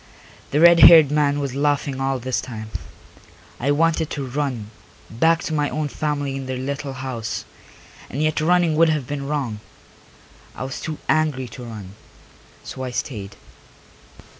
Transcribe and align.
The 0.49 0.59
red 0.59 0.79
haired 0.79 1.11
man 1.11 1.39
was 1.39 1.53
laughing 1.53 2.01
all 2.01 2.17
this 2.17 2.41
time. 2.41 2.71
I 3.59 3.69
wanted 3.69 4.09
to 4.09 4.25
run, 4.25 4.71
back 5.11 5.43
to 5.43 5.53
my 5.53 5.69
own 5.69 5.89
family 5.89 6.35
in 6.35 6.47
their 6.47 6.57
little 6.57 6.93
house, 6.93 7.45
and 8.09 8.19
yet 8.19 8.41
running 8.41 8.75
would 8.77 8.89
have 8.89 9.05
been 9.05 9.27
wrong; 9.27 9.59
I 10.55 10.63
was 10.63 10.81
too 10.81 10.97
angry 11.07 11.47
to 11.49 11.65
run, 11.65 11.93
so 12.63 12.81
I 12.83 12.89
stayed. 12.89 13.35